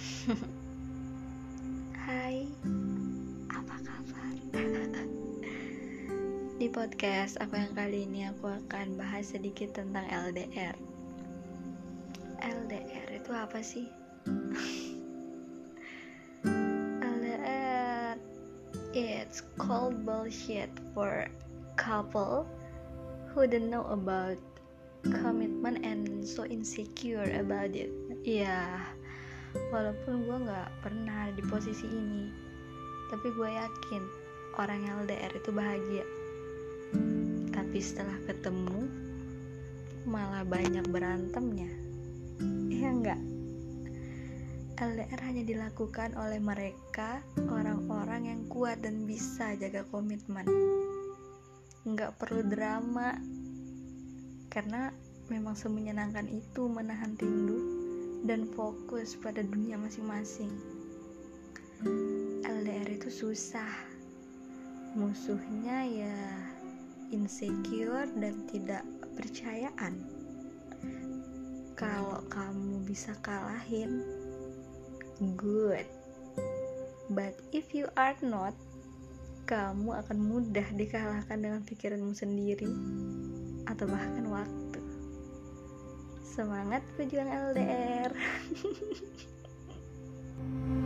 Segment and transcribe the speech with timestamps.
[2.08, 2.48] Hai,
[3.52, 4.32] apa kabar?
[6.60, 10.72] Di podcast aku yang kali ini aku akan bahas sedikit tentang LDR.
[12.40, 13.92] LDR itu apa sih?
[17.04, 18.16] LDR
[18.96, 21.28] it's called bullshit for
[21.76, 22.48] couple
[23.36, 24.40] who don't know about
[25.20, 27.92] commitment and so insecure about it.
[28.24, 28.80] Yeah
[29.74, 32.30] walaupun gue nggak pernah di posisi ini,
[33.10, 34.02] tapi gue yakin
[34.58, 36.06] orang LDR itu bahagia.
[37.50, 38.86] Tapi setelah ketemu
[40.06, 41.70] malah banyak berantemnya.
[42.70, 43.20] Ya enggak
[44.80, 50.48] LDR hanya dilakukan oleh mereka orang-orang yang kuat dan bisa jaga komitmen.
[51.84, 53.12] Nggak perlu drama
[54.48, 54.88] karena
[55.28, 57.79] memang semenyenangkan itu menahan rindu
[58.24, 60.52] dan fokus pada dunia masing-masing
[62.44, 63.72] LDR itu susah
[64.92, 66.18] musuhnya ya
[67.10, 68.86] insecure dan tidak
[69.18, 69.94] percayaan.
[71.74, 74.04] Kalau kamu bisa kalahin,
[75.40, 75.86] good.
[77.10, 78.54] But if you are not,
[79.50, 82.70] kamu akan mudah dikalahkan dengan pikiranmu sendiri
[83.66, 84.69] atau bahkan waktu.
[86.30, 88.14] Semangat pejuang LDR.